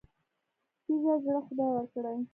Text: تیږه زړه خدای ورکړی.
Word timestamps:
تیږه 0.83 1.13
زړه 1.23 1.39
خدای 1.47 1.69
ورکړی. 1.73 2.19